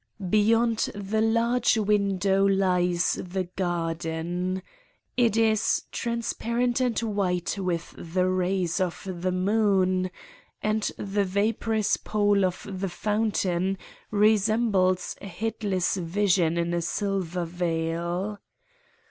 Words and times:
Beyond 0.31 0.89
the 0.95 1.21
large 1.21 1.77
window 1.77 2.43
lies 2.43 3.19
the 3.23 3.43
garden: 3.55 4.63
it 5.15 5.37
is 5.37 5.83
transpar 5.91 6.59
ent 6.63 6.79
and 6.81 6.99
white 7.01 7.55
with 7.59 7.93
the 7.95 8.27
rays 8.27 8.79
of 8.81 9.07
the 9.21 9.31
moon 9.31 10.09
and 10.63 10.81
the 10.97 11.23
vaporous 11.23 11.97
pole 11.97 12.43
of 12.43 12.65
the 12.67 12.89
fountain 12.89 13.77
resembles 14.09 15.17
a 15.21 15.27
headless 15.27 15.97
vision 15.97 16.57
in 16.57 16.73
a 16.73 16.81
silver 16.81 17.45
veil. 17.45 18.39